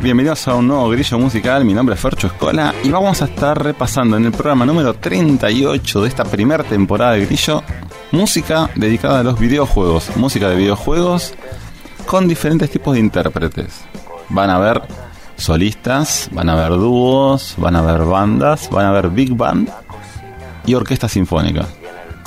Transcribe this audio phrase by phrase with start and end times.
[0.00, 1.62] bienvenidos a un nuevo grillo musical.
[1.64, 6.02] Mi nombre es Fercho Escola y vamos a estar repasando en el programa número 38
[6.02, 7.62] de esta primera temporada de Grillo
[8.10, 10.16] música dedicada a los videojuegos.
[10.16, 11.34] Música de videojuegos
[12.06, 13.84] con diferentes tipos de intérpretes.
[14.30, 14.82] Van a ver
[15.36, 19.68] solistas, van a ver dúos, van a ver bandas, van a ver big band
[20.64, 21.66] y orquesta sinfónica.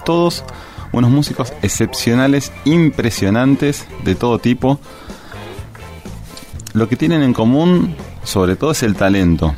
[0.06, 0.44] Todos
[0.92, 4.80] unos músicos excepcionales, impresionantes de todo tipo
[6.78, 9.56] lo que tienen en común, sobre todo, es el talento.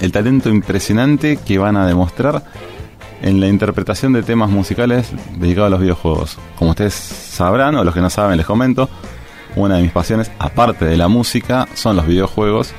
[0.00, 2.44] El talento impresionante que van a demostrar
[3.20, 6.38] en la interpretación de temas musicales dedicados a los videojuegos.
[6.56, 8.88] Como ustedes sabrán, o los que no saben, les comento,
[9.56, 12.72] una de mis pasiones, aparte de la música, son los videojuegos.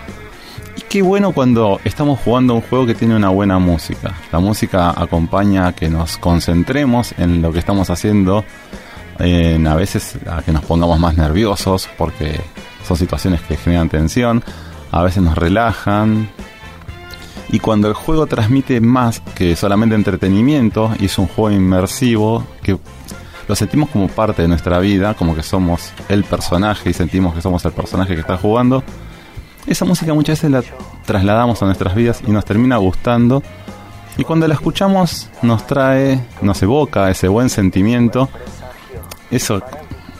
[0.77, 4.13] Y qué bueno cuando estamos jugando un juego que tiene una buena música.
[4.31, 8.45] La música acompaña a que nos concentremos en lo que estamos haciendo,
[9.19, 12.39] en a veces a que nos pongamos más nerviosos porque
[12.92, 14.44] son situaciones que generan tensión,
[14.92, 16.30] a veces nos relajan.
[17.50, 22.78] Y cuando el juego transmite más que solamente entretenimiento y es un juego inmersivo, que
[23.47, 27.42] lo sentimos como parte de nuestra vida, como que somos el personaje y sentimos que
[27.42, 28.84] somos el personaje que está jugando,
[29.67, 30.64] esa música muchas veces la
[31.06, 33.44] trasladamos a nuestras vidas y nos termina gustando.
[34.17, 38.28] Y cuando la escuchamos nos trae, nos evoca ese buen sentimiento,
[39.30, 39.59] ese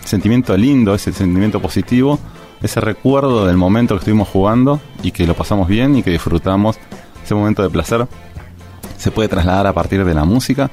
[0.06, 2.20] sentimiento lindo, ese sentimiento positivo
[2.62, 6.78] ese recuerdo del momento que estuvimos jugando y que lo pasamos bien y que disfrutamos
[7.24, 8.08] ese momento de placer
[8.98, 10.70] se puede trasladar a partir de la música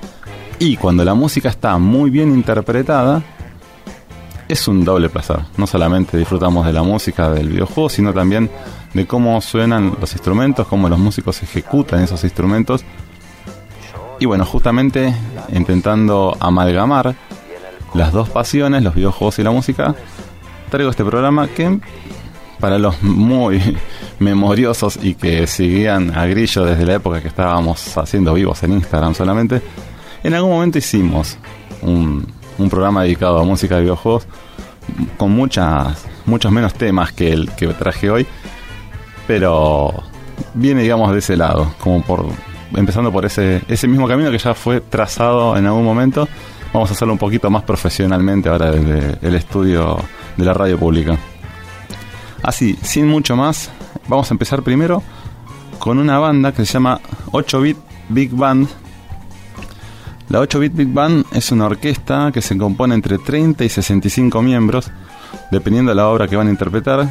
[0.59, 3.23] y cuando la música está muy bien interpretada
[4.49, 5.41] es un doble placer.
[5.57, 8.51] No solamente disfrutamos de la música del videojuego, sino también
[8.95, 12.85] de cómo suenan los instrumentos, cómo los músicos ejecutan esos instrumentos.
[14.21, 15.15] Y bueno, justamente
[15.53, 17.15] intentando amalgamar
[17.95, 19.95] las dos pasiones, los videojuegos y la música,
[20.69, 21.79] traigo este programa que
[22.61, 23.77] para los muy
[24.19, 29.15] memoriosos y que seguían a Grillo desde la época que estábamos haciendo vivos en Instagram
[29.15, 29.63] solamente,
[30.23, 31.39] en algún momento hicimos
[31.83, 32.27] un,
[32.59, 34.27] un programa dedicado a música de videojuegos
[35.17, 38.27] con muchas, muchos menos temas que el que traje hoy,
[39.27, 39.93] pero
[40.55, 42.27] viene digamos de ese lado, como por
[42.75, 46.29] empezando por ese, ese mismo camino que ya fue trazado en algún momento,
[46.73, 49.99] vamos a hacerlo un poquito más profesionalmente ahora desde el estudio
[50.39, 51.19] de la radio pública.
[52.43, 53.71] Así, sin mucho más,
[54.07, 55.03] vamos a empezar primero
[55.79, 57.01] con una banda que se llama
[57.33, 57.77] 8-Bit
[58.09, 58.69] Big Band.
[60.29, 64.91] La 8-Bit Big Band es una orquesta que se compone entre 30 y 65 miembros,
[65.51, 67.09] dependiendo de la obra que van a interpretar.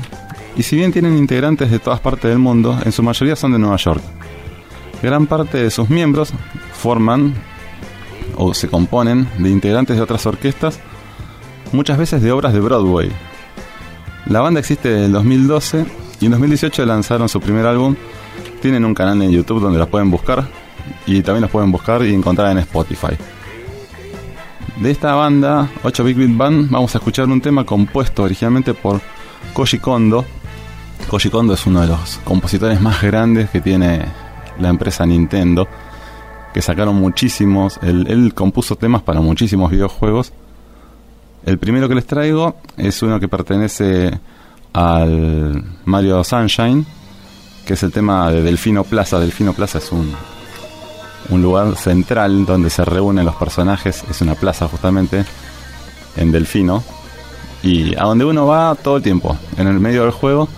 [0.56, 3.60] Y si bien tienen integrantes de todas partes del mundo, en su mayoría son de
[3.60, 4.02] Nueva York.
[5.04, 6.34] Gran parte de sus miembros
[6.74, 7.36] forman
[8.36, 10.80] o se componen de integrantes de otras orquestas
[11.72, 13.12] muchas veces de obras de Broadway.
[14.28, 15.86] La banda existe desde el 2012
[16.20, 17.96] y en 2018 lanzaron su primer álbum.
[18.62, 20.48] Tienen un canal en YouTube donde los pueden buscar
[21.06, 23.16] y también los pueden buscar y encontrar en Spotify.
[24.82, 29.02] De esta banda, 8 Big Beat Band, vamos a escuchar un tema compuesto originalmente por
[29.54, 30.26] Koji Kondo.
[31.10, 34.06] Koji Kondo es uno de los compositores más grandes que tiene
[34.60, 35.68] la empresa Nintendo,
[36.54, 40.34] que sacaron muchísimos, él compuso temas para muchísimos videojuegos
[41.48, 44.12] el primero que les traigo es uno que pertenece
[44.74, 46.86] al Mario Sunshine,
[47.66, 49.18] que es el tema de Delfino Plaza.
[49.18, 50.14] Delfino Plaza es un,
[51.30, 55.24] un lugar central donde se reúnen los personajes, es una plaza justamente
[56.18, 56.84] en Delfino,
[57.64, 60.50] y a donde uno va todo el tiempo, en el medio del juego,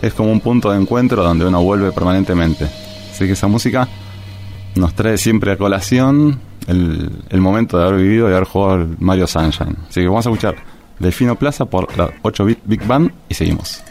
[0.00, 2.70] es como un punto de encuentro donde uno vuelve permanentemente.
[3.10, 3.88] Así que esa música
[4.76, 6.38] nos trae siempre a colación
[6.70, 9.76] el, momento de haber vivido y haber jugado Mario Sunshine.
[9.88, 10.56] Así que vamos a escuchar
[10.98, 13.82] Delfino Plaza por la 8-bit Big Band y seguimos.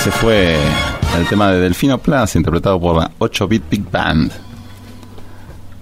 [0.00, 0.56] Ahí se fue
[1.18, 4.32] el tema de Delfino Plus, interpretado por la 8-Bit Big Band.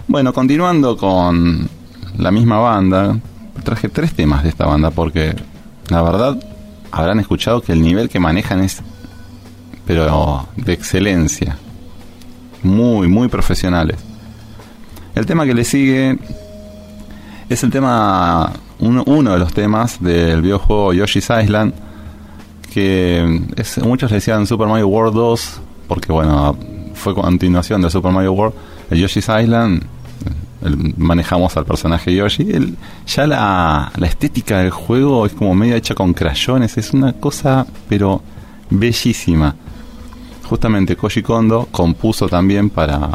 [0.07, 1.69] Bueno, continuando con
[2.17, 3.19] la misma banda,
[3.63, 5.35] traje tres temas de esta banda porque
[5.89, 6.37] la verdad
[6.91, 8.83] habrán escuchado que el nivel que manejan es
[9.87, 11.57] pero de excelencia.
[12.63, 13.97] Muy, muy profesionales.
[15.15, 16.19] El tema que le sigue
[17.49, 21.73] es el tema, uno, uno de los temas del videojuego Yoshi's Island,
[22.73, 26.57] que es, muchos decían Super Mario World 2, porque bueno,
[26.95, 28.55] fue continuación de Super Mario World.
[28.91, 29.85] Yoshi's Island
[30.97, 32.77] manejamos al personaje Yoshi.
[33.07, 37.67] Ya la, la, estética del juego es como medio hecha con crayones, es una cosa,
[37.89, 38.23] pero
[38.71, 39.55] bellísima.
[40.49, 43.11] Justamente Koji Kondo compuso también para,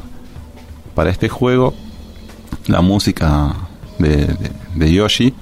[0.93, 1.73] para este juego
[2.67, 3.55] la música
[3.97, 5.33] de, Yoshi.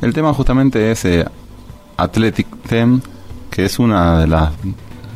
[0.00, 1.24] El tema justamente es eh,
[1.98, 3.00] Athletic Theme,
[3.50, 4.52] que es una de las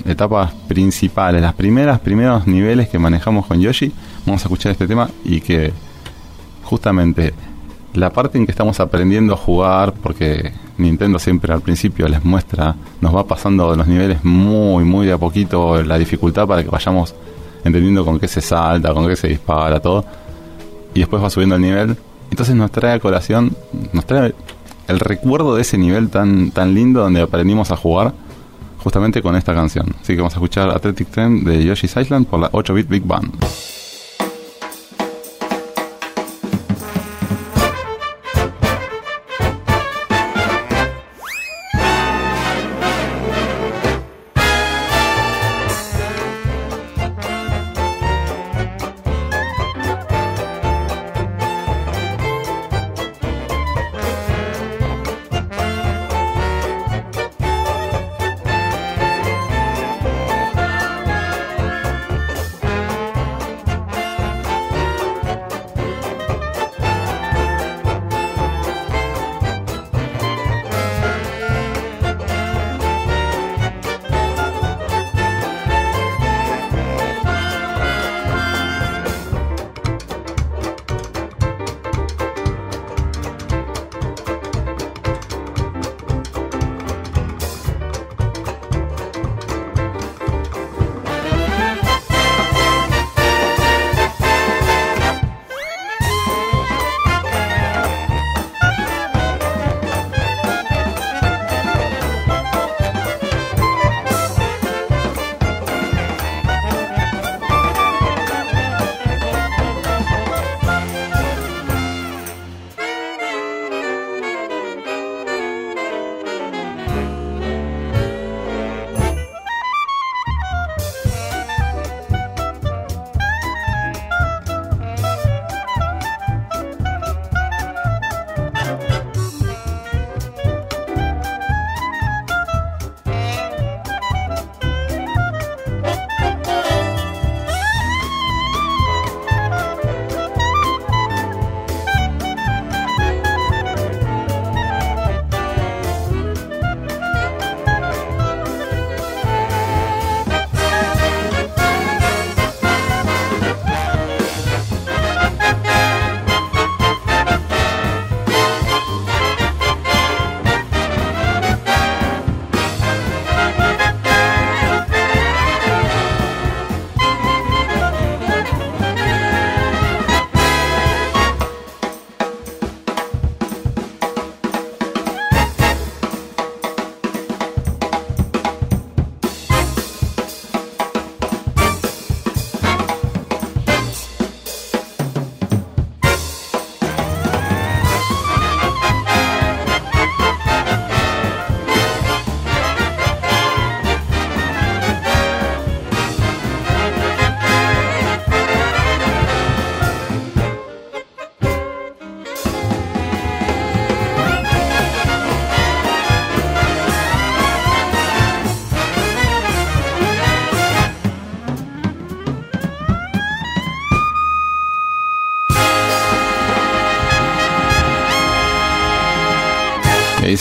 [0.05, 3.93] etapas principales, las primeras, primeros niveles que manejamos con Yoshi.
[4.27, 5.73] Vamos a escuchar este tema y que
[6.65, 7.33] justamente
[7.95, 12.75] la parte en que estamos aprendiendo a jugar, porque Nintendo siempre al principio les muestra,
[13.01, 17.15] nos va pasando los niveles muy, muy de a poquito la dificultad para que vayamos
[17.65, 20.05] entendiendo con qué se salta, con qué se dispara, todo.
[20.95, 21.97] Y después va subiendo el nivel.
[22.31, 23.55] Entonces nos trae a colación,
[23.93, 24.35] nos trae
[24.89, 28.13] el recuerdo de ese nivel tan, tan lindo donde aprendimos a jugar
[28.83, 29.95] justamente con esta canción.
[30.01, 33.33] Así que vamos a escuchar Athletic Trend de Yoshi's Island por la 8-bit Big Band.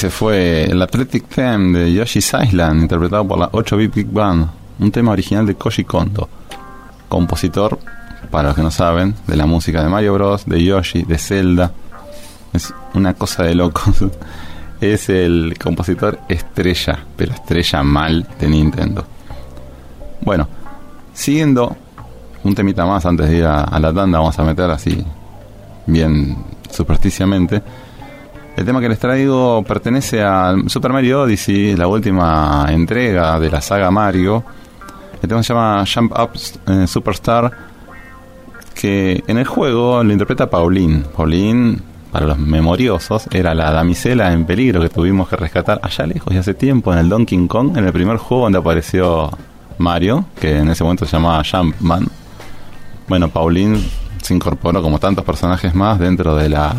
[0.02, 4.92] Se fue el Athletic Theme de Yoshi's Island, interpretado por la 8-bit Big Band, un
[4.92, 6.28] tema original de Koji Kondo,
[7.08, 7.78] compositor,
[8.32, 11.72] para los que no saben, de la música de Mario Bros, de Yoshi, de Zelda.
[12.52, 14.04] Es una cosa de locos.
[14.82, 19.06] es el compositor estrella, pero estrella mal de Nintendo.
[20.22, 20.48] Bueno,
[21.14, 21.78] siguiendo
[22.44, 25.06] un temita más antes de ir a, la tanda, vamos a meter así
[25.86, 26.38] bien
[26.72, 27.62] supersticiamente.
[28.62, 33.60] El tema que les traigo pertenece a Super Mario Odyssey, la última entrega de la
[33.60, 34.44] saga Mario.
[35.20, 36.30] El tema se llama Jump Up
[36.68, 37.52] eh, Superstar,
[38.76, 41.06] que en el juego lo interpreta Pauline.
[41.18, 41.80] Pauline,
[42.12, 46.38] para los memoriosos, era la damisela en peligro que tuvimos que rescatar allá lejos y
[46.38, 49.32] hace tiempo en el Donkey Kong, en el primer juego donde apareció
[49.80, 52.08] Mario, que en ese momento se llamaba Jumpman.
[53.08, 53.82] Bueno, Pauline
[54.22, 56.76] se incorporó como tantos personajes más dentro de la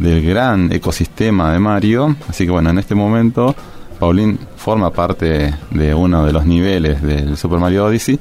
[0.00, 2.16] del gran ecosistema de Mario.
[2.28, 3.54] Así que bueno, en este momento
[3.98, 8.18] Pauline forma parte de uno de los niveles del Super Mario Odyssey,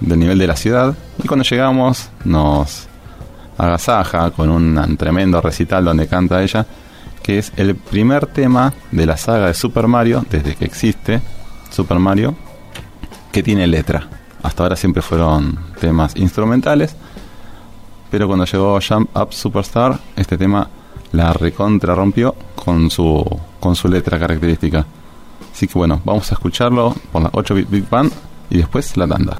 [0.00, 0.94] del nivel de la ciudad.
[1.22, 2.86] Y cuando llegamos nos
[3.58, 6.66] agasaja con un tremendo recital donde canta ella,
[7.22, 11.20] que es el primer tema de la saga de Super Mario desde que existe
[11.70, 12.36] Super Mario,
[13.32, 14.08] que tiene letra.
[14.42, 16.94] Hasta ahora siempre fueron temas instrumentales,
[18.10, 20.68] pero cuando llegó Jump Up Superstar, este tema
[21.12, 23.24] la recontra rompió con su,
[23.60, 24.86] con su letra característica.
[25.52, 28.12] Así que bueno, vamos a escucharlo por la 8 Bit Big Band
[28.50, 29.38] y después la tanda.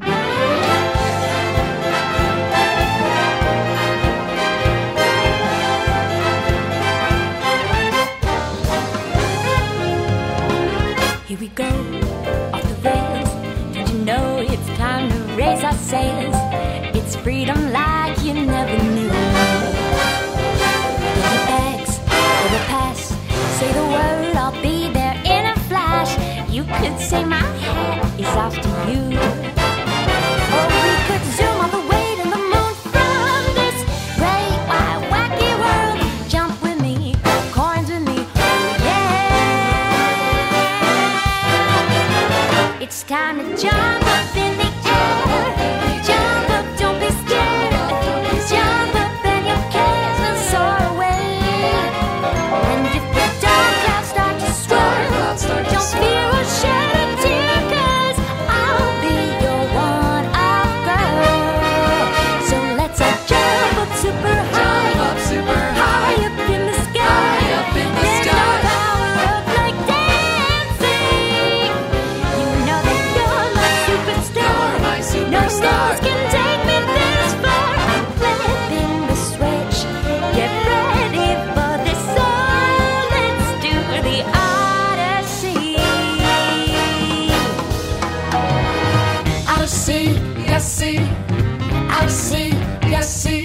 [89.87, 90.07] see,
[90.51, 90.99] yes, see.
[90.99, 92.49] I see,
[92.91, 93.45] yes, see.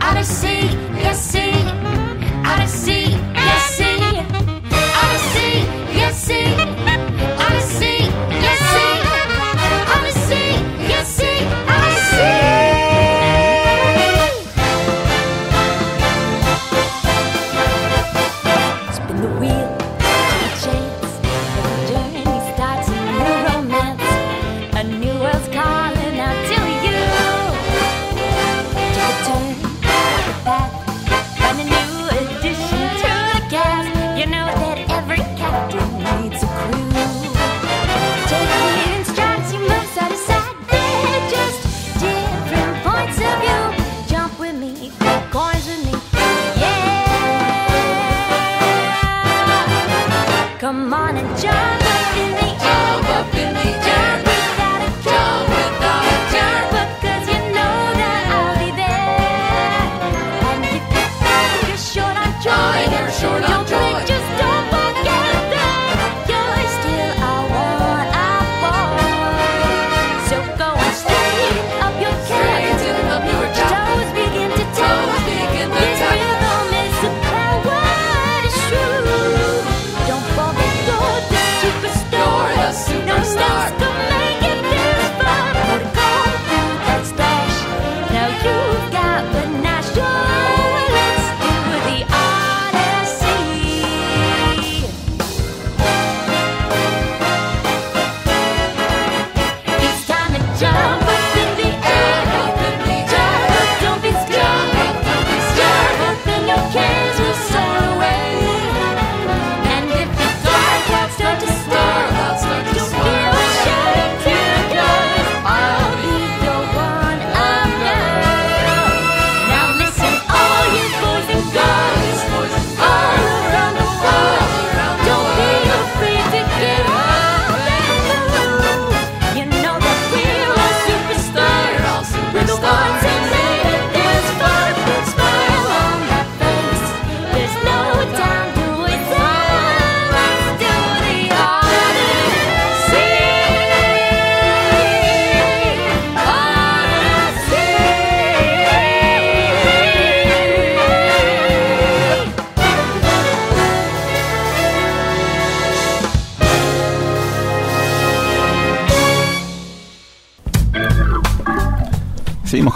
[0.00, 0.60] I see,
[1.02, 1.47] yes, see.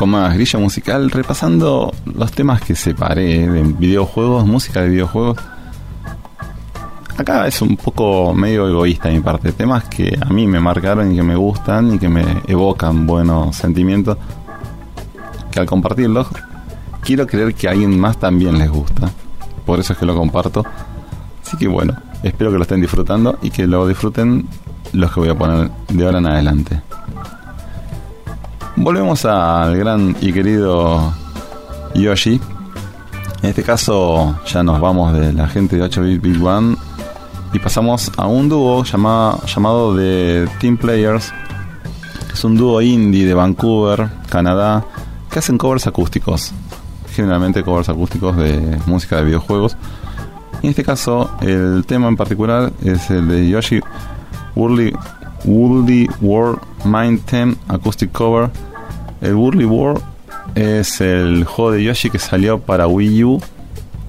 [0.03, 5.39] Con más grilla musical, repasando los temas que separé de videojuegos, música de videojuegos.
[7.17, 11.15] Acá es un poco medio egoísta mi parte, temas que a mí me marcaron y
[11.15, 14.19] que me gustan y que me evocan buenos sentimientos,
[15.53, 16.27] que al compartirlos
[17.01, 19.09] quiero creer que a alguien más también les gusta.
[19.65, 20.65] Por eso es que lo comparto.
[21.47, 24.49] Así que bueno, espero que lo estén disfrutando y que lo disfruten
[24.93, 26.83] los que voy a poner de ahora en adelante.
[28.77, 31.13] Volvemos al gran y querido
[31.95, 32.41] Yoshi.
[33.43, 36.77] En este caso ya nos vamos de la gente de 8-bit Big One
[37.53, 41.33] y pasamos a un dúo llamado, llamado The Team Players.
[42.33, 44.85] Es un dúo indie de Vancouver, Canadá,
[45.31, 46.53] que hacen covers acústicos.
[47.15, 49.77] Generalmente covers acústicos de música de videojuegos.
[50.63, 53.81] En este caso, el tema en particular es el de Yoshi
[54.55, 54.93] Woolly,
[55.45, 56.61] Woolly World
[57.27, 58.51] Theme Acoustic Cover.
[59.21, 60.03] El Woolly World
[60.55, 63.43] es el juego de Yoshi que salió para Wii U,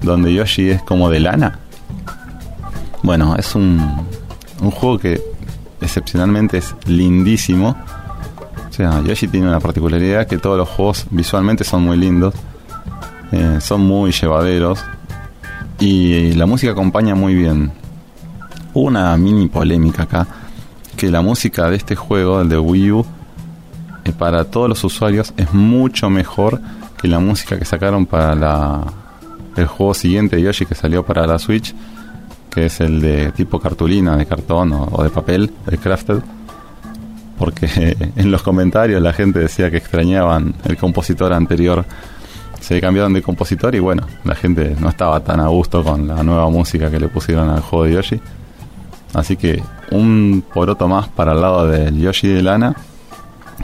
[0.01, 1.59] donde Yoshi es como de lana.
[3.03, 4.05] Bueno, es un,
[4.61, 5.21] un juego que
[5.81, 7.75] excepcionalmente es lindísimo.
[8.69, 12.33] O sea, Yoshi tiene una particularidad que todos los juegos visualmente son muy lindos,
[13.31, 14.83] eh, son muy llevaderos
[15.79, 17.71] y la música acompaña muy bien.
[18.73, 20.27] Hubo una mini polémica acá,
[21.03, 23.05] que la música de este juego, el de Wii U,
[24.05, 26.61] eh, para todos los usuarios es mucho mejor
[26.97, 28.83] que la música que sacaron para
[29.57, 31.75] el juego siguiente de Yoshi que salió para la Switch,
[32.49, 36.21] que es el de tipo cartulina, de cartón o, de papel, el Crafted.
[37.37, 41.83] Porque en los comentarios la gente decía que extrañaban el compositor anterior
[42.61, 46.23] se cambiaron de compositor y bueno, la gente no estaba tan a gusto con la
[46.23, 48.21] nueva música que le pusieron al juego de Yoshi.
[49.13, 49.61] Así que
[49.93, 52.75] un poroto más para el lado del Yoshi de Lana.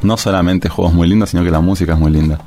[0.02, 2.40] No solamente juegos muy lindos, sino que la música es muy linda.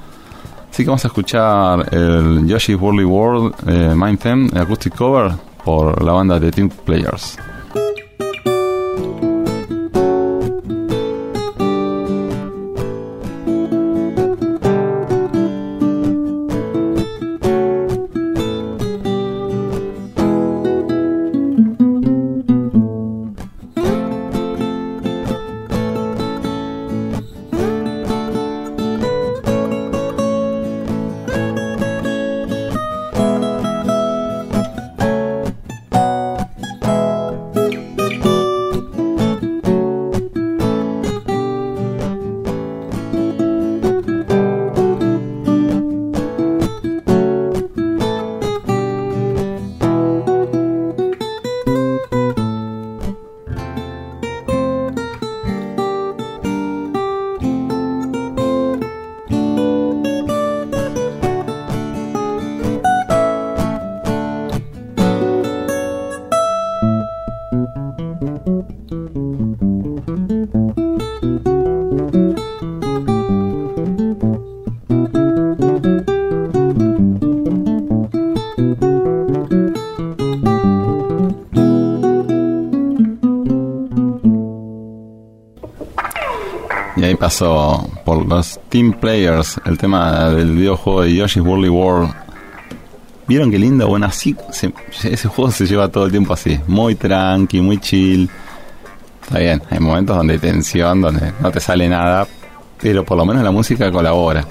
[0.70, 5.32] Así que vamos a escuchar el Yoshi's Worldly World eh, Mind Theme, el acoustic cover
[5.64, 7.36] por la banda de Team Players.
[88.04, 92.14] Por los Team Players, el tema del videojuego de Yoshi's Woolly World.
[93.26, 93.88] ¿Vieron qué lindo?
[93.88, 94.36] Bueno, así
[95.04, 98.30] ese juego se lleva todo el tiempo así, muy tranqui, muy chill.
[99.22, 102.26] Está bien, hay momentos donde hay tensión, donde no te sale nada,
[102.80, 104.44] pero por lo menos la música colabora.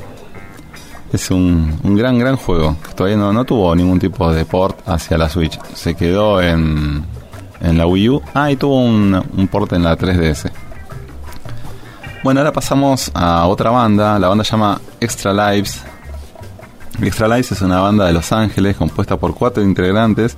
[1.13, 2.75] Es un, un gran, gran juego.
[2.95, 5.59] Todavía no, no tuvo ningún tipo de port hacia la Switch.
[5.73, 7.03] Se quedó en,
[7.61, 8.21] en la Wii U.
[8.33, 10.50] Ah, y tuvo un, un port en la 3DS.
[12.23, 14.19] Bueno, ahora pasamos a otra banda.
[14.19, 15.81] La banda se llama Extra Lives.
[17.01, 20.37] Extra Lives es una banda de Los Ángeles compuesta por cuatro integrantes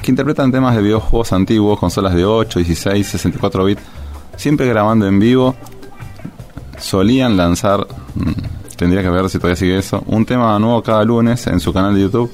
[0.00, 3.82] que interpretan temas de videojuegos antiguos, consolas de 8, 16, 64 bits,
[4.36, 5.54] siempre grabando en vivo.
[6.78, 11.46] Solían lanzar, mm, tendría que ver si todavía sigue eso, un tema nuevo cada lunes
[11.46, 12.30] en su canal de YouTube.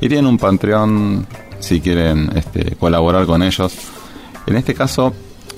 [0.00, 1.26] Y tienen un Patreon
[1.60, 3.72] si quieren este, colaborar con ellos.
[4.46, 5.12] En este caso,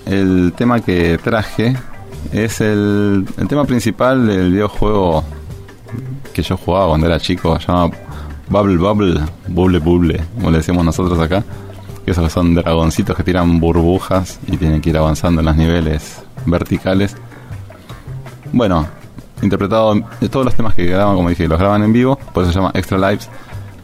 [0.05, 1.77] el tema que traje
[2.33, 5.25] es el, tema principal del videojuego
[6.33, 7.91] que yo jugaba cuando era chico, se llama
[8.49, 11.45] Bubble Bubble, Bubble Bubble, como le decimos nosotros acá.
[12.05, 16.23] Que esos son dragoncitos que tiran burbujas y tienen que ir avanzando en los niveles
[16.47, 17.17] verticales.
[18.53, 18.87] Bueno,
[19.41, 19.95] interpretado
[20.31, 22.73] todos los temas que graban, como dije, los graban en vivo, por eso se llama
[22.75, 23.29] Extra Lives.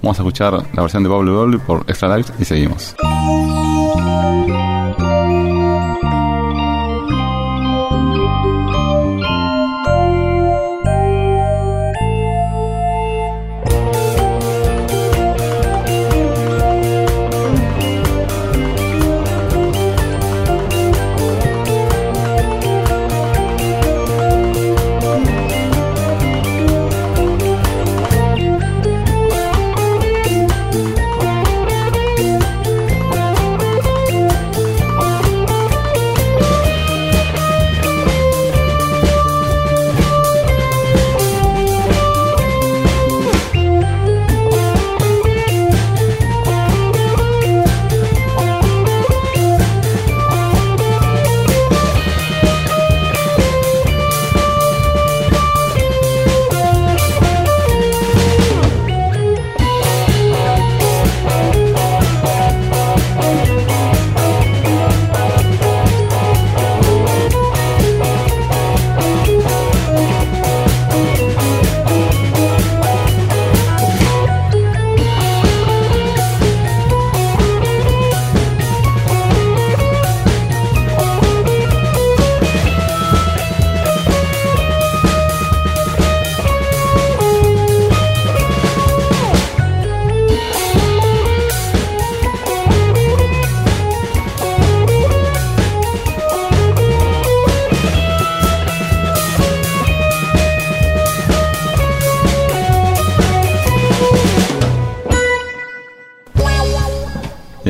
[0.03, 2.95] Vamos a escuchar la versión de Bubble Bubble por Extra Lives y seguimos.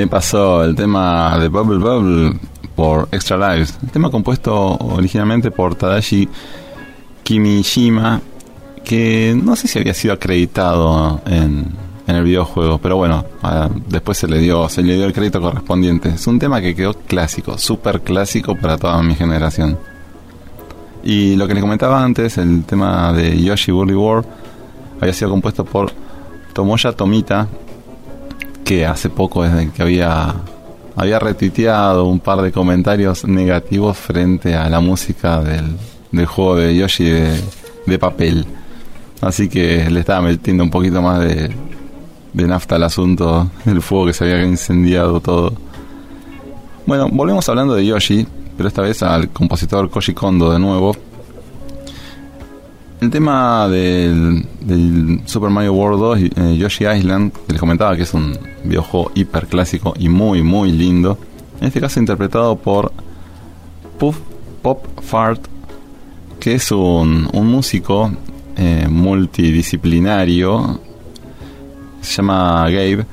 [0.08, 2.38] Pasó el tema de Bubble Bubble
[2.74, 3.78] por Extra Lives.
[3.82, 6.28] El tema compuesto originalmente por Tadashi
[7.22, 8.20] Kimishima,
[8.84, 13.22] que no sé si había sido acreditado en, el videojuego, pero bueno,
[13.86, 16.08] después se le dio se le dio el crédito correspondiente.
[16.08, 19.78] Es un tema que quedó clásico, súper clásico para toda mi generación.
[21.04, 24.26] Y lo que les comentaba antes, el tema de Yoshi Woolly World,
[25.00, 25.92] había sido compuesto por
[26.54, 27.46] Tomoya Tomita,
[28.68, 30.34] que hace poco desde que había
[30.94, 35.64] había retuiteado un par de comentarios negativos frente a la música del,
[36.12, 37.40] del juego de Yoshi de,
[37.86, 38.44] de papel.
[39.22, 41.50] Así que le estaba metiendo un poquito más de,
[42.34, 45.54] nafta al asunto, el fuego que se había incendiado todo.
[46.84, 48.26] Bueno, volvemos hablando de Yoshi,
[48.58, 50.94] pero esta vez al compositor Koji Kondo de nuevo.
[53.00, 54.44] El tema del,
[55.24, 59.46] Super Mario World 2, eh, Yoshi Island, que les comentaba que es un videojuego hiper
[59.46, 61.16] clásico y muy, muy lindo.
[61.60, 62.90] En este caso interpretado por
[63.98, 64.18] Puff
[64.62, 65.40] Pop Fart,
[66.40, 68.10] que es un, músico
[68.56, 70.80] eh, multidisciplinario
[72.00, 73.06] se llama Gabe.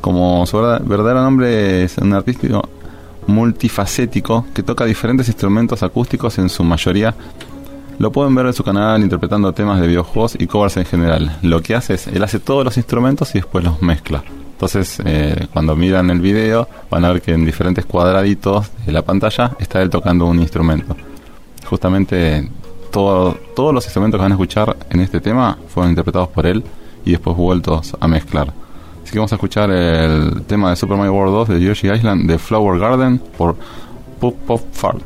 [0.00, 2.60] Como su verdadero nombre es un artista
[3.28, 7.14] multifacético que toca diferentes instrumentos acústicos en su mayoría.
[7.98, 11.38] Lo pueden ver en su canal interpretando temas de videojuegos y covers en general.
[11.42, 14.22] Lo que hace es, él hace todos los instrumentos y después los mezcla.
[14.52, 19.02] Entonces, eh, cuando miran el video, van a ver que en diferentes cuadraditos de la
[19.02, 20.96] pantalla está él tocando un instrumento.
[21.64, 22.48] Justamente
[22.92, 26.62] todo, todos los instrumentos que van a escuchar en este tema fueron interpretados por él
[27.04, 28.52] y después vueltos a mezclar.
[29.02, 32.30] Así que vamos a escuchar el tema de Super Mario World 2 de Yoshi Island
[32.30, 33.56] de Flower Garden por
[34.20, 35.02] Pop Pop Fart.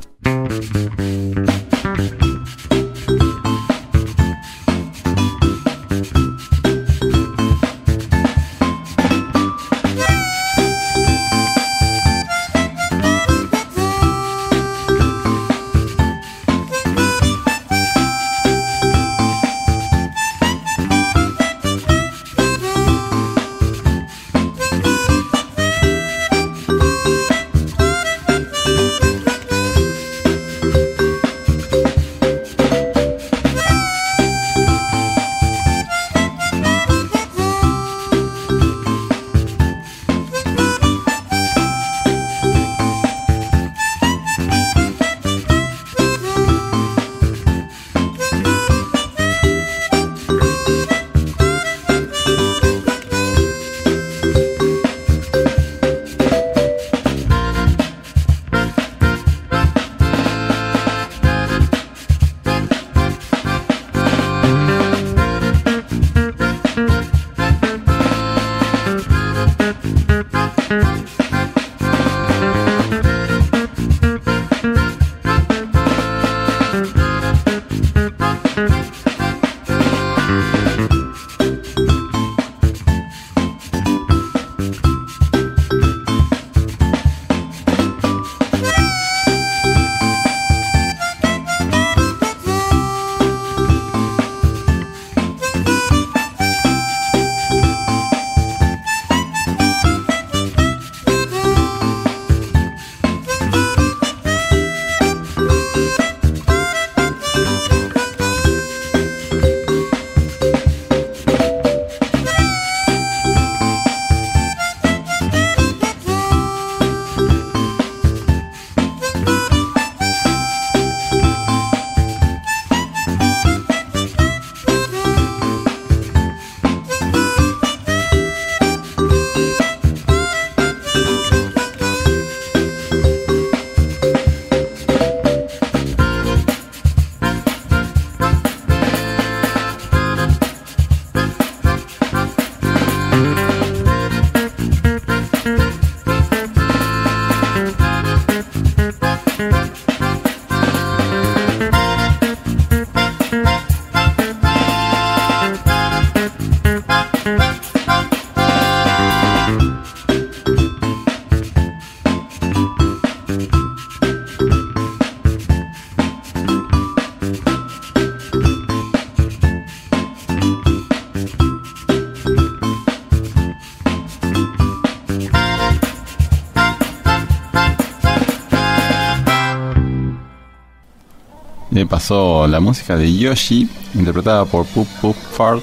[182.11, 185.62] La música de Yoshi, interpretada por Poop Poop Fart.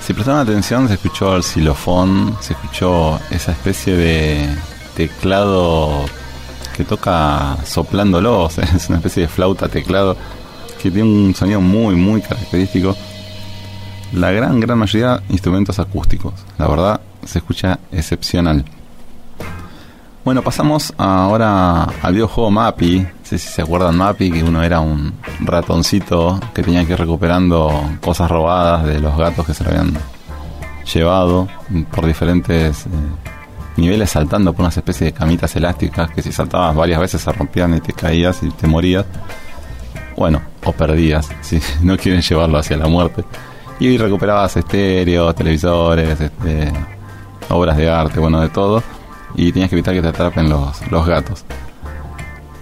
[0.00, 4.48] Si prestaron atención, se escuchó el xilofón, se escuchó esa especie de
[4.94, 6.06] teclado
[6.74, 10.16] que toca soplándolo, es una especie de flauta teclado
[10.82, 12.96] que tiene un sonido muy, muy característico.
[14.14, 18.64] La gran, gran mayoría instrumentos acústicos, la verdad se escucha excepcional.
[20.26, 22.98] Bueno, pasamos ahora al videojuego Mappy.
[22.98, 26.98] No sé si se acuerdan Mappy, que uno era un ratoncito que tenía que ir
[26.98, 29.96] recuperando cosas robadas de los gatos que se lo habían
[30.92, 31.46] llevado
[31.92, 32.88] por diferentes eh,
[33.76, 37.76] niveles saltando por unas especies de camitas elásticas que si saltabas varias veces se rompían
[37.76, 39.06] y te caías y te morías.
[40.16, 43.22] Bueno, o perdías, si no quieren llevarlo hacia la muerte.
[43.78, 46.72] Y recuperabas estéreos, televisores, este,
[47.48, 48.82] obras de arte, bueno, de todo
[49.36, 51.44] y tenías que evitar que te atrapen los, los gatos.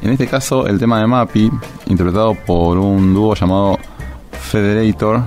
[0.02, 1.50] En este caso, el tema de Mappy,
[1.86, 3.78] interpretado por un dúo llamado
[4.32, 5.22] Federator,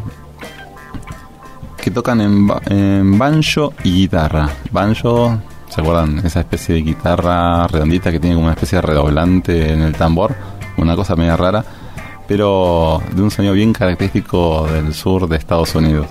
[1.82, 4.50] que tocan en, en, banjo y guitarra.
[4.72, 6.20] Banjo, ¿se acuerdan?
[6.24, 10.36] Esa especie de guitarra redondita que tiene como una especie de redoblante en el tambor,
[10.78, 11.64] una cosa media rara,
[12.28, 16.08] pero de un sonido bien característico del sur de Estados Unidos.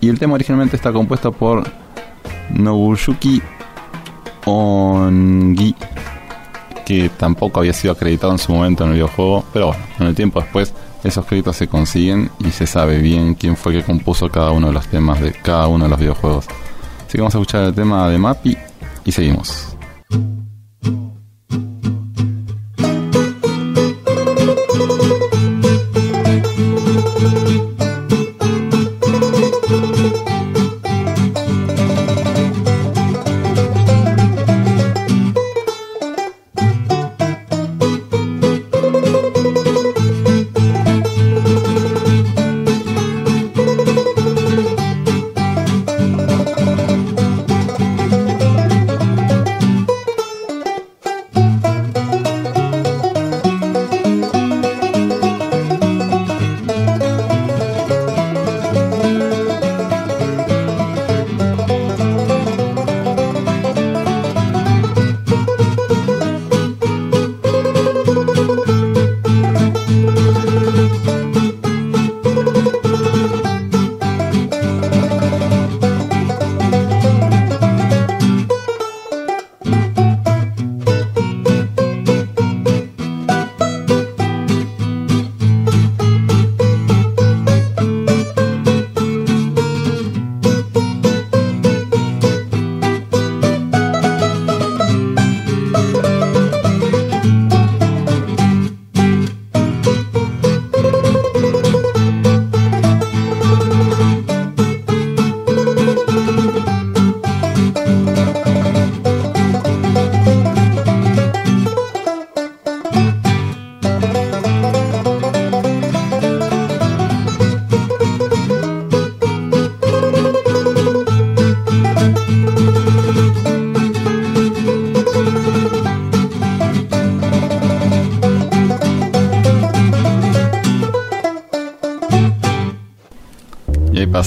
[0.00, 1.64] Y el tema originalmente está compuesto por
[2.50, 3.42] Nobuyuki
[4.44, 5.74] Ongi,
[6.84, 10.14] que tampoco había sido acreditado en su momento en el videojuego, pero bueno, con el
[10.14, 10.74] tiempo después
[11.04, 14.72] esos créditos se consiguen y se sabe bien quién fue que compuso cada uno de
[14.72, 16.46] los temas de cada uno de los videojuegos.
[17.06, 18.56] Así que vamos a escuchar el tema de Mappy
[19.04, 19.76] y seguimos.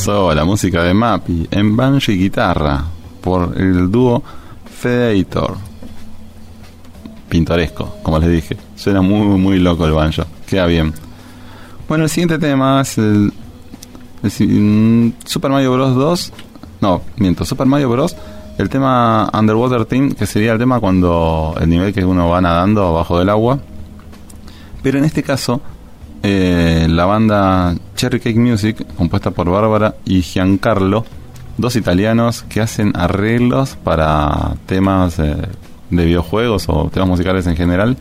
[0.08, 2.84] La música de Mappy en banjo y guitarra
[3.22, 4.22] por el dúo
[4.63, 5.58] Fedator.
[7.28, 8.58] Pintoresco, como les dije.
[8.76, 10.24] Suena muy, muy loco el banjo.
[10.46, 10.94] Queda bien.
[11.88, 13.34] Bueno, el siguiente tema es el,
[14.22, 15.95] mm, Super Mario Bros.
[15.95, 16.34] 2.
[16.82, 18.16] No, miento, Super Mario Bros.
[18.60, 22.86] El tema Underwater Team, que sería el tema cuando el nivel que uno va nadando
[22.86, 23.58] abajo del agua.
[24.84, 25.62] Pero en este caso
[26.28, 31.05] eh, la banda Cherry Cake Music, compuesta por Bárbara y Giancarlo,
[31.59, 35.36] dos italianos que hacen arreglos para temas eh,
[35.91, 37.95] de videojuegos o temas musicales en general,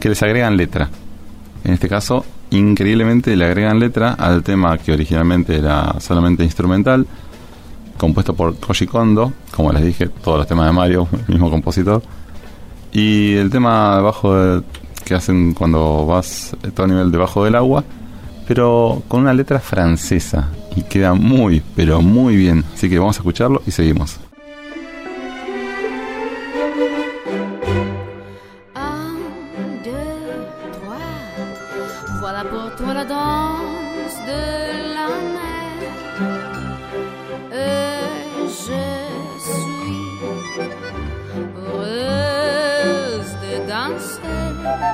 [0.00, 0.88] que les agregan letra.
[1.62, 7.06] En este caso, increíblemente le agregan letra al tema que originalmente era solamente instrumental,
[7.96, 12.02] compuesto por Koji Kondo, como les dije, todos los temas de Mario, el mismo compositor.
[12.92, 14.62] Y el tema debajo de
[15.10, 17.82] que hacen cuando vas a todo nivel debajo del agua,
[18.46, 22.62] pero con una letra francesa y queda muy, pero muy bien.
[22.72, 24.20] Así que vamos a escucharlo y seguimos.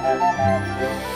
[0.07, 1.15] 啊。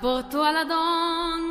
[0.00, 0.72] La danse.
[0.72, 1.41] Seguimos con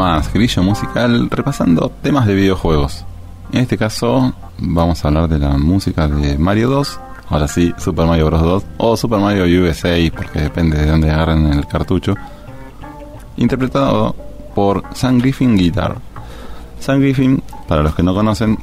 [0.00, 3.04] más grillo musical repasando temas de videojuegos.
[3.52, 8.06] En este caso vamos a hablar de la música de Mario 2, ahora sí Super
[8.06, 8.40] Mario Bros.
[8.40, 12.14] 2 o Super Mario USA porque depende de dónde agarren el cartucho,
[13.36, 14.16] interpretado
[14.54, 15.96] por Sam Griffin Guitar.
[16.78, 18.58] Sam Griffin, para los que no conocen,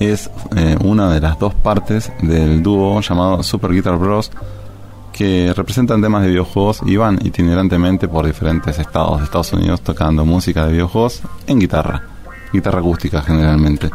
[0.00, 4.30] es eh, una de las dos partes del dúo llamado Super Guitar Bros
[5.20, 10.24] que representan temas de videojuegos y van itinerantemente por diferentes estados de Estados Unidos tocando
[10.24, 12.02] música de videojuegos en guitarra,
[12.50, 13.90] guitarra acústica generalmente.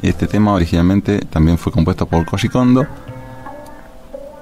[0.00, 2.86] Este tema originalmente también fue compuesto por Koji Kondo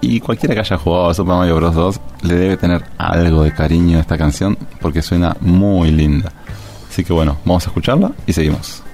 [0.00, 1.74] y cualquiera que haya jugado a Super Mario Bros.
[1.74, 6.30] 2 le debe tener algo de cariño a esta canción porque suena muy linda.
[6.88, 8.84] Así que bueno, vamos a escucharla y seguimos.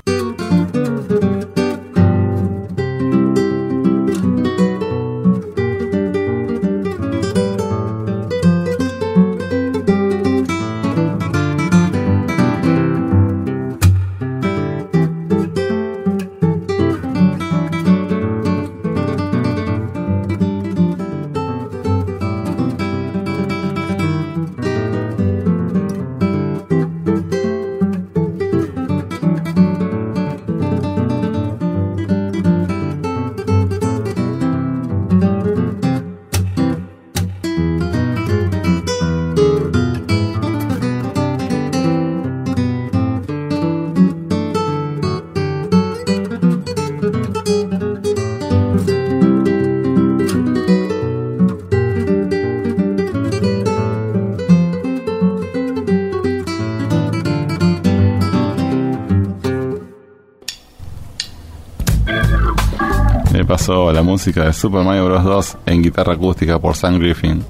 [64.15, 65.25] Música de Super Mario Bros.
[65.25, 67.45] 2 en guitarra acústica por Sam Griffin.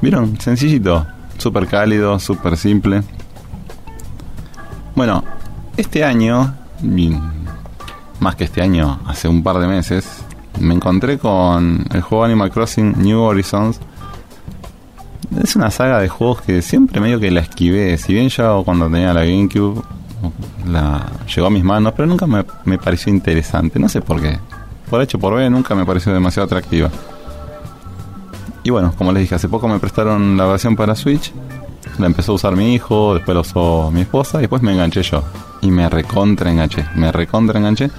[0.00, 0.36] ¿Vieron?
[0.40, 1.06] Sencillito,
[1.38, 3.04] súper cálido, súper simple.
[4.96, 5.22] Bueno,
[5.76, 6.52] este año,
[8.18, 10.24] más que este año, hace un par de meses,
[10.58, 13.78] me encontré con el juego Animal Crossing New Horizons.
[15.40, 17.96] Es una saga de juegos que siempre medio que la esquivé.
[17.98, 19.80] Si bien yo cuando tenía la GameCube
[20.66, 23.78] la llegó a mis manos, pero nunca me, me pareció interesante.
[23.78, 24.40] No sé por qué
[24.92, 26.90] por hecho por B nunca me pareció demasiado atractiva.
[28.62, 31.32] Y bueno, como les dije, hace poco me prestaron la versión para Switch.
[31.98, 35.02] La empezó a usar mi hijo, después la usó mi esposa y después me enganché
[35.02, 35.24] yo.
[35.62, 37.90] Y me recontra enganché, me recontra enganché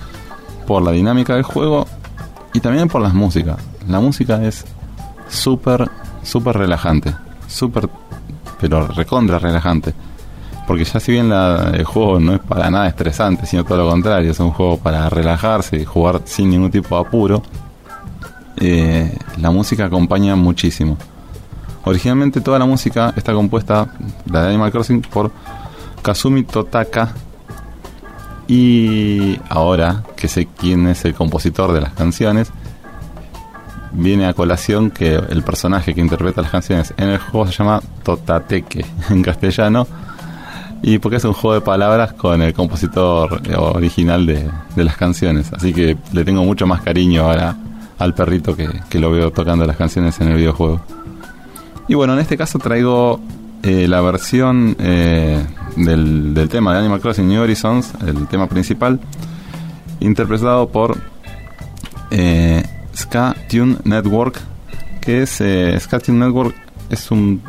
[0.68, 1.88] por la dinámica del juego
[2.54, 3.58] y también por las músicas.
[3.88, 4.64] La música es
[5.28, 5.90] súper,
[6.22, 7.12] súper relajante.
[7.48, 7.90] Súper,
[8.62, 9.96] pero recontra relajante.
[10.68, 14.32] Porque ya si bien el juego no es para nada estresante, sino todo lo contrario,
[14.32, 17.44] es un juego para relajarse y jugar sin ningún tipo de apuro,
[18.58, 20.98] eh, la música acompaña muchísimo.
[21.84, 23.88] Originalmente toda la música está compuesta,
[24.26, 25.32] de Animal Crossing, por
[26.02, 27.14] Kazumi Totaka.
[28.48, 32.52] Y ahora que sé quién es el compositor de las canciones,
[33.92, 37.82] viene a colación que el personaje que interpreta las canciones en el juego se llama
[38.04, 39.88] Totateke en castellano
[40.84, 45.52] Y porque es un juego de palabras con el compositor original de, las canciones.
[45.54, 47.56] Así que le tengo mucho más cariño ahora
[47.98, 50.82] al perrito que, que lo veo tocando las canciones en el videojuego.
[51.88, 53.20] Y bueno, en este caso traigo
[53.64, 55.42] eh, la versión eh,
[55.78, 59.00] del, tema de Animal Crossing New Horizons, el tema principal,
[60.02, 60.98] interpretado por
[62.12, 62.62] eh,
[62.94, 64.38] Ska Tune Network,
[65.00, 65.42] que es
[65.82, 66.54] Ska Tune Network
[66.90, 67.42] es un,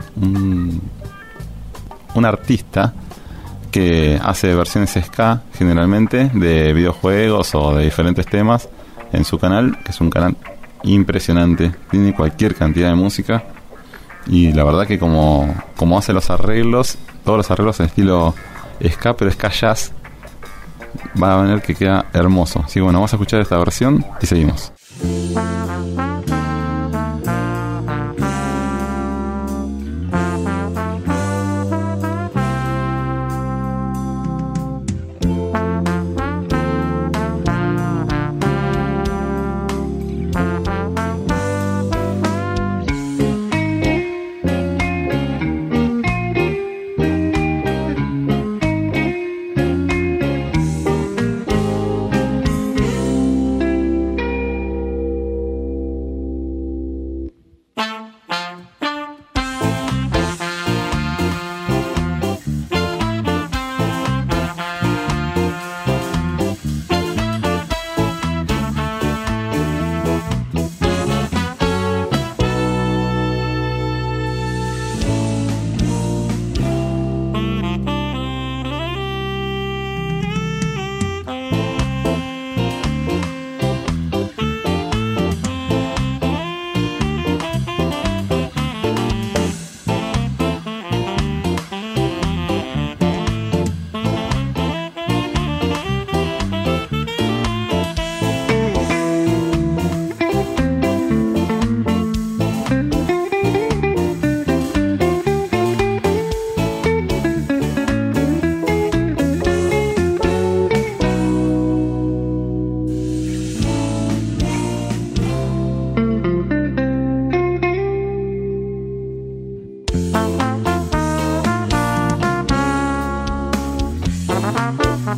[2.14, 2.94] un artista
[3.74, 8.68] que hace versiones ska generalmente de videojuegos o de diferentes temas
[9.12, 10.36] en su canal, que es un canal
[10.84, 13.42] impresionante, tiene cualquier cantidad de música
[14.28, 18.36] y la verdad que como, como hace los arreglos, todos los arreglos en estilo
[18.88, 19.90] ska, pero ska jazz,
[21.20, 22.62] va a venir que queda hermoso.
[22.64, 24.72] Así que bueno, vamos a escuchar esta versión y seguimos.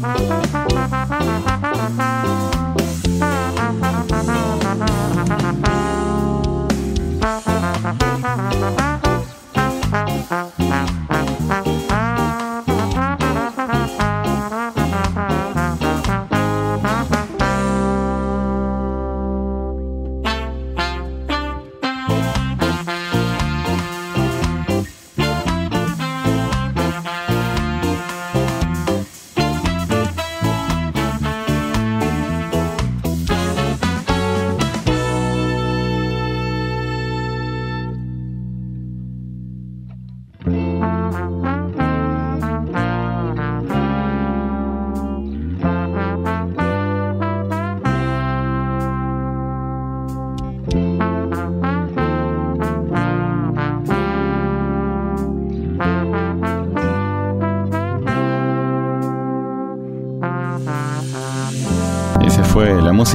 [0.03, 0.36] Bye.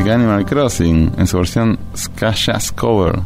[0.01, 3.19] Música Animal Crossing en su versión Ska Jazz Cover.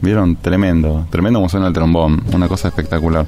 [0.00, 0.34] ¿Vieron?
[0.34, 1.06] Tremendo.
[1.08, 2.24] Tremendo como suena el trombón.
[2.32, 3.26] Una cosa espectacular.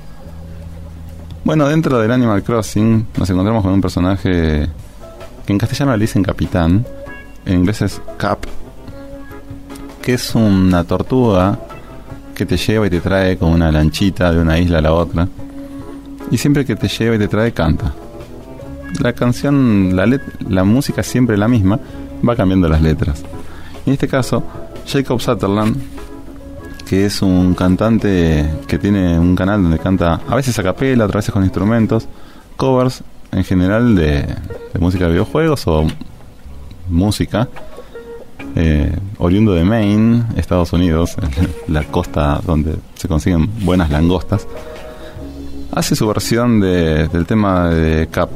[1.44, 4.68] Bueno, dentro del Animal Crossing nos encontramos con un personaje
[5.46, 6.84] que en castellano le dicen capitán.
[7.46, 8.46] En inglés es Cap.
[10.02, 11.60] Que es una tortuga
[12.34, 15.28] que te lleva y te trae con una lanchita de una isla a la otra.
[16.32, 17.94] Y siempre que te lleva y te trae canta.
[18.98, 20.18] La canción, la,
[20.48, 21.78] la música es siempre la misma,
[22.26, 23.22] va cambiando las letras.
[23.86, 24.42] En este caso,
[24.86, 25.76] Jacob Sutherland,
[26.86, 31.24] que es un cantante que tiene un canal donde canta a veces a capela, otras
[31.24, 32.06] veces con instrumentos,
[32.56, 33.02] covers
[33.32, 34.26] en general de,
[34.78, 35.86] música de videojuegos o
[36.88, 37.48] música,
[38.54, 41.16] eh, oriundo de Maine, Estados Unidos,
[41.68, 44.46] la costa donde se consiguen buenas langostas,
[45.72, 48.28] hace su versión del tema de Cap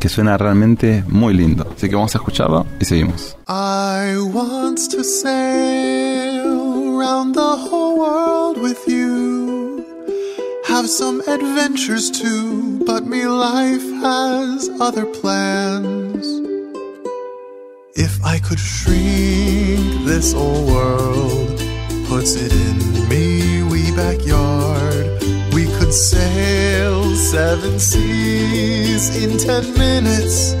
[0.00, 1.66] que suena realmente muy lindo.
[1.76, 3.36] Así que vamos a escucharlo y seguimos.
[3.46, 9.84] I want to sail around the whole world with you.
[10.66, 16.26] Have some adventures too, but me life has other plans.
[17.94, 21.62] If I could shrink this old world,
[22.08, 24.79] puts it in me backyard, we could
[25.90, 30.54] could sail seven seas in ten minutes,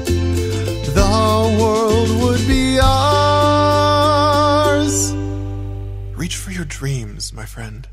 [0.92, 3.94] the world would be ours.
[6.16, 7.86] Reach for your dreams, my friend.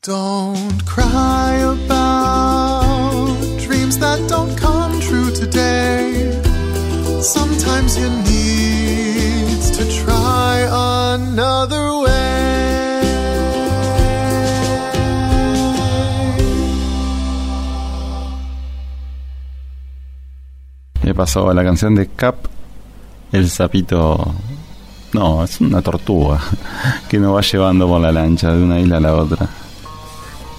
[0.00, 6.40] Don't cry about dreams that don't come true today.
[7.20, 8.85] Sometimes you need
[21.06, 22.34] Me pasó la canción de Cap,
[23.30, 24.34] el sapito.
[25.12, 26.40] No, es una tortuga
[27.08, 29.48] que nos va llevando por la lancha de una isla a la otra.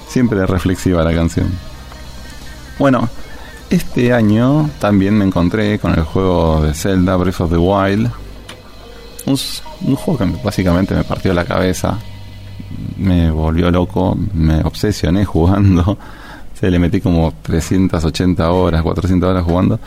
[0.07, 1.51] Siempre reflexiva la canción.
[2.79, 3.09] Bueno,
[3.69, 8.09] este año también me encontré con el juego de Zelda Breath of the Wild.
[9.25, 9.37] Un,
[9.81, 11.97] un juego que básicamente me partió la cabeza.
[12.95, 14.17] Me volvió loco.
[14.33, 15.97] Me obsesioné jugando.
[16.57, 19.77] Se le metí como 380 horas, 400 horas jugando.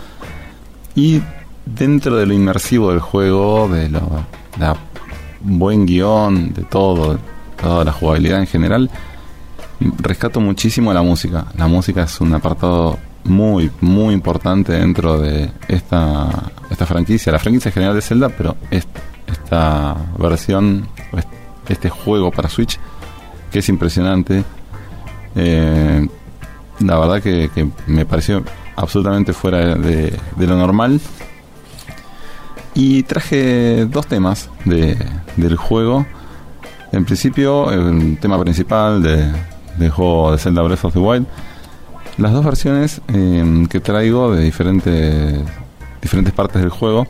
[0.95, 1.20] Y
[1.64, 4.01] dentro de lo inmersivo del juego, de lo
[4.59, 4.76] la
[5.41, 7.18] buen guion, de todo,
[7.61, 8.91] toda la jugabilidad en general,
[9.99, 11.47] rescato muchísimo la música.
[11.57, 16.28] La música es un apartado muy, muy importante dentro de esta,
[16.70, 20.88] esta franquicia, la franquicia general de Zelda, pero esta versión,
[21.68, 22.78] este juego para Switch,
[23.51, 24.45] que es impresionante.
[25.34, 26.07] Eh,
[26.80, 28.43] la verdad que, que me pareció
[28.76, 31.00] absolutamente fuera de, lo normal.
[32.74, 34.96] Y traje dos temas de,
[35.36, 36.06] del juego.
[36.92, 39.32] En principio, el tema principal de,
[39.76, 41.26] del juego de Zelda Breath of the Wild.
[42.18, 45.40] Las dos versiones em, que traigo de diferentes,
[46.02, 47.06] diferentes partes del juego,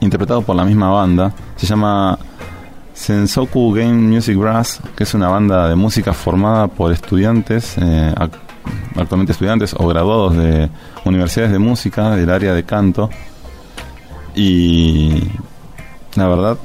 [0.00, 2.18] interpretado por la misma banda, se llama
[2.92, 8.14] Sensoku Game Music Brass, que es una banda de música formada por estudiantes, eh,
[8.96, 10.70] actualmente estudiantes o graduados de
[11.04, 13.10] universidades de música del área de canto.
[14.34, 15.24] Y
[16.14, 16.58] la verdad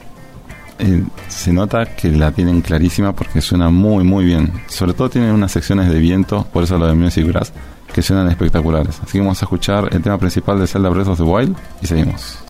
[0.80, 4.54] eh, se nota que la tienen clarísima porque suena muy muy bien.
[4.68, 7.52] Sobre todo tienen unas secciones de viento por eso lo de Music Brass
[7.94, 9.00] que suenan espectaculares.
[9.02, 11.88] Así que vamos a escuchar el tema principal de Zelda Breath of the Wild y
[11.88, 12.47] seguimos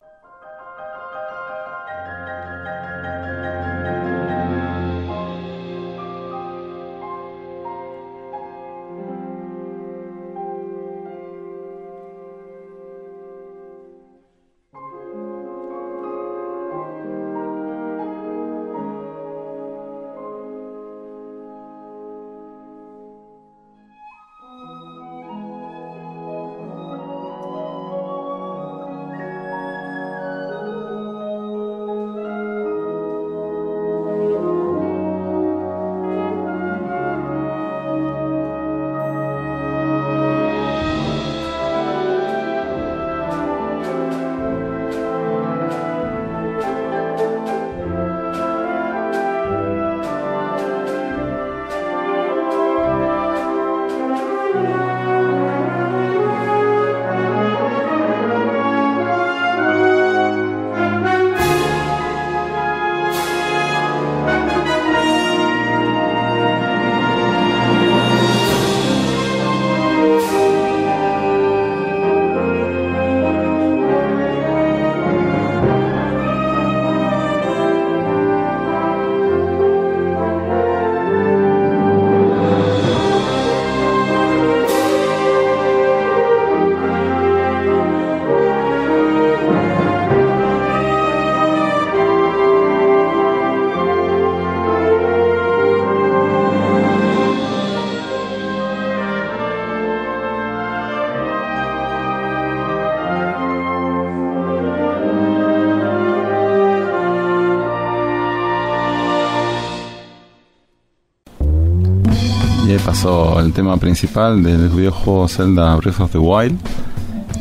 [113.05, 116.57] el tema principal del videojuego Zelda Breath of the Wild.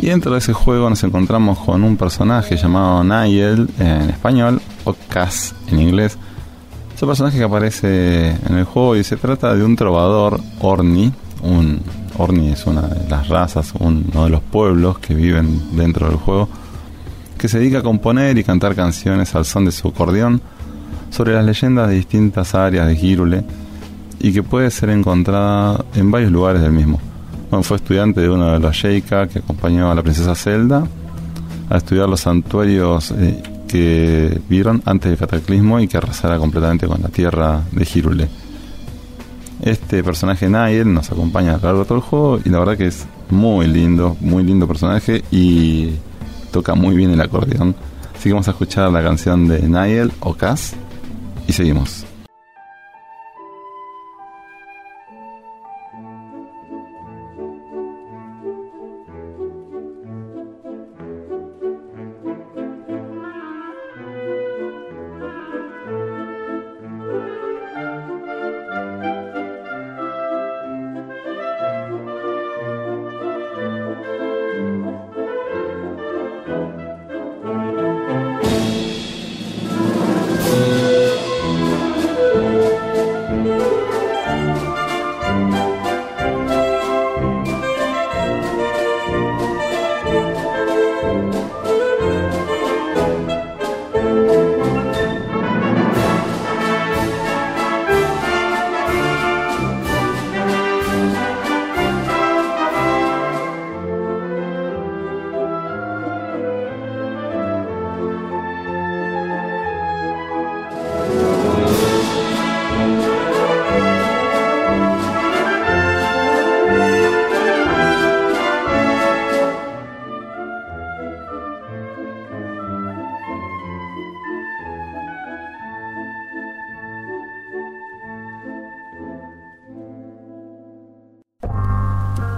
[0.00, 4.94] Y dentro de ese juego nos encontramos con un personaje llamado Nigel en español o
[5.08, 6.18] Cass en inglés.
[6.94, 11.10] Es un personaje que aparece en el juego y se trata de un trovador Orni.
[11.42, 11.80] Un,
[12.18, 16.50] Orni es una de las razas, uno de los pueblos que viven dentro del juego,
[17.38, 20.42] que se dedica a componer y cantar canciones al son de su acordeón
[21.08, 23.65] sobre las leyendas de distintas áreas de Hyrule
[24.18, 27.00] y que puede ser encontrada en varios lugares del mismo.
[27.50, 30.84] Bueno, fue estudiante de uno de los Sheikah que acompañó a la princesa Zelda
[31.70, 37.02] a estudiar los santuarios eh, que vieron antes del cataclismo y que arrasara completamente con
[37.02, 38.28] la tierra de Hyrule.
[39.62, 42.76] Este personaje Niall nos acompaña a lo largo de todo el juego y la verdad
[42.76, 45.92] que es muy lindo, muy lindo personaje y
[46.52, 47.74] toca muy bien el acordeón.
[48.14, 50.74] Así que vamos a escuchar la canción de Niall o Cass
[51.48, 52.05] y seguimos.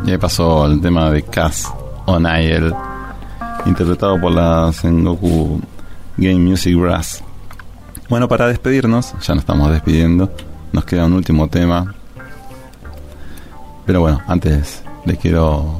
[0.08, 1.70] Y ahí pasó el tema de Cass
[2.06, 2.72] O'Neill,
[3.66, 5.60] interpretado por la Sengoku
[6.16, 7.22] Game Music Brass.
[8.08, 10.32] Bueno, para despedirnos, ya nos estamos despidiendo,
[10.72, 11.94] nos queda un último tema.
[13.84, 15.78] Pero bueno, antes les quiero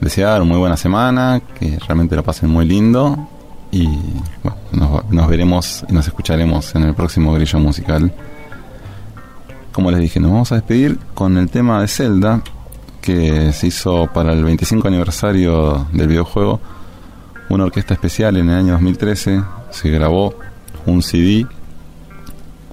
[0.00, 3.28] desear muy buena semana, que realmente lo pasen muy lindo
[3.70, 3.86] y
[4.42, 8.12] bueno, nos veremos y nos escucharemos en el próximo grillo musical.
[9.70, 12.42] Como les dije, nos vamos a despedir con el tema de Zelda
[13.00, 16.60] que se hizo para el 25 aniversario del videojuego.
[17.48, 20.34] Una orquesta especial en el año 2013 se grabó
[20.86, 21.46] un CD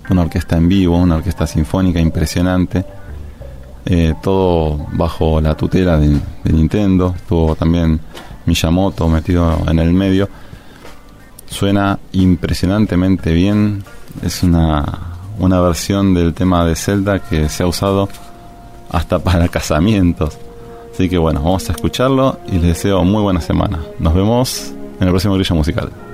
[0.09, 2.85] una orquesta en vivo una orquesta sinfónica impresionante
[3.89, 7.13] eh, todo bajo la tutela de, de Nintendo.
[7.15, 8.01] Estuvo también
[8.45, 10.27] Miyamoto metido en el medio.
[11.49, 13.81] Suena impresionantemente bien.
[14.21, 14.83] Es una,
[15.39, 18.09] una versión del tema de Zelda que se ha usado
[18.89, 20.37] hasta para casamientos.
[20.93, 23.79] Así que bueno, vamos a escucharlo y les deseo muy buena semana.
[23.99, 26.06] Nos vemos en el próximo grillo musical.